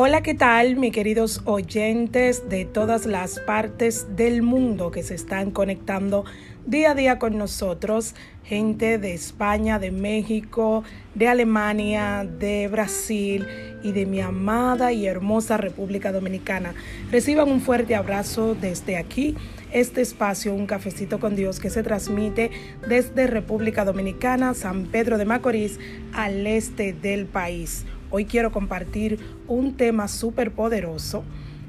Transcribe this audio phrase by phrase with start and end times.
[0.00, 5.50] Hola, ¿qué tal, mis queridos oyentes de todas las partes del mundo que se están
[5.50, 6.24] conectando
[6.64, 8.14] día a día con nosotros?
[8.44, 10.84] Gente de España, de México,
[11.16, 13.44] de Alemania, de Brasil
[13.82, 16.74] y de mi amada y hermosa República Dominicana.
[17.10, 19.34] Reciban un fuerte abrazo desde aquí,
[19.72, 22.52] este espacio, un cafecito con Dios que se transmite
[22.88, 25.80] desde República Dominicana, San Pedro de Macorís,
[26.12, 27.84] al este del país.
[28.10, 31.24] Hoy quiero compartir un tema súper poderoso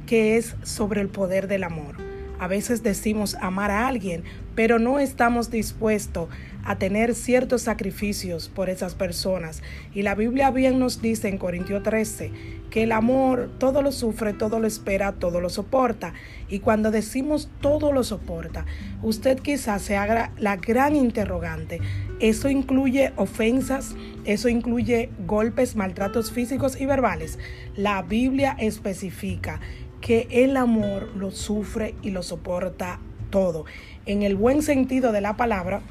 [0.08, 2.09] que es sobre el poder del amor.
[2.40, 4.24] A veces decimos amar a alguien,
[4.56, 6.30] pero no estamos dispuestos
[6.64, 9.62] a tener ciertos sacrificios por esas personas.
[9.94, 12.32] Y la Biblia bien nos dice en Corintios 13
[12.70, 16.14] que el amor todo lo sufre, todo lo espera, todo lo soporta.
[16.48, 18.66] Y cuando decimos todo lo soporta,
[19.02, 21.80] usted quizás se haga la gran interrogante.
[22.20, 27.40] Eso incluye ofensas, eso incluye golpes, maltratos físicos y verbales.
[27.76, 29.60] La Biblia especifica
[30.02, 33.66] que el amor lo sufre y lo soporta todo.
[34.06, 35.82] En el buen sentido de la palabra,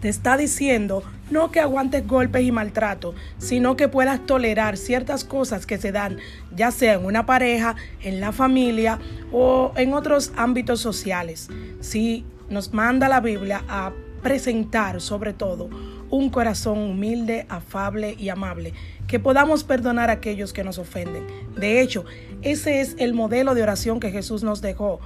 [0.00, 5.66] te está diciendo no que aguantes golpes y maltrato, sino que puedas tolerar ciertas cosas
[5.66, 6.18] que se dan,
[6.54, 8.98] ya sea en una pareja, en la familia
[9.32, 11.48] o en otros ámbitos sociales.
[11.80, 15.68] Si nos manda la Biblia a presentar sobre todo
[16.10, 18.74] un corazón humilde, afable y amable,
[19.06, 21.26] que podamos perdonar a aquellos que nos ofenden.
[21.56, 22.04] De hecho,
[22.42, 25.00] ese es el modelo de oración que Jesús nos dejó.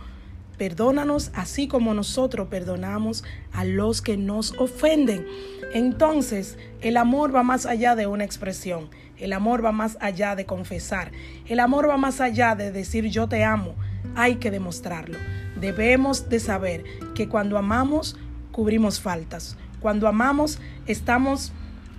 [0.57, 5.27] Perdónanos así como nosotros perdonamos a los que nos ofenden.
[5.75, 8.89] Entonces, el amor va más allá de una expresión.
[9.19, 11.11] El amor va más allá de confesar.
[11.47, 13.75] El amor va más allá de decir yo te amo.
[14.15, 15.19] Hay que demostrarlo.
[15.61, 16.85] Debemos de saber
[17.15, 18.17] que cuando amamos,
[18.55, 19.57] cubrimos faltas.
[19.81, 21.53] Cuando amamos, estamos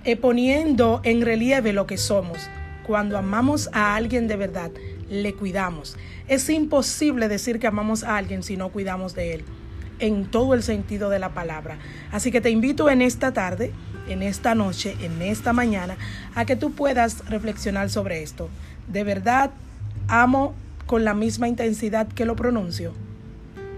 [0.05, 2.49] eh, poniendo en relieve lo que somos.
[2.87, 4.71] Cuando amamos a alguien de verdad,
[5.09, 5.97] le cuidamos.
[6.29, 9.45] Es imposible decir que amamos a alguien si no cuidamos de él,
[9.99, 11.77] en todo el sentido de la palabra.
[12.13, 13.73] Así que te invito en esta tarde,
[14.07, 15.97] en esta noche, en esta mañana,
[16.35, 18.49] a que tú puedas reflexionar sobre esto.
[18.87, 19.51] ¿De verdad
[20.07, 20.55] amo
[20.85, 22.93] con la misma intensidad que lo pronuncio?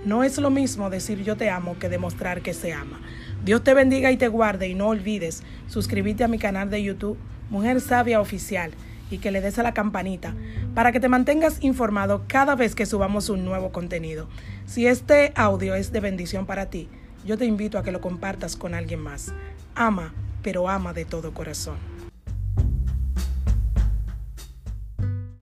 [0.06, 3.00] No es lo mismo decir yo te amo que demostrar que se ama.
[3.44, 7.18] Dios te bendiga y te guarde y no olvides suscribirte a mi canal de YouTube
[7.50, 8.72] Mujer Sabia Oficial
[9.10, 10.34] y que le des a la campanita
[10.76, 14.28] para que te mantengas informado cada vez que subamos un nuevo contenido.
[14.66, 16.90] Si este audio es de bendición para ti,
[17.26, 19.34] yo te invito a que lo compartas con alguien más.
[19.76, 21.97] Ama, pero ama de todo corazón.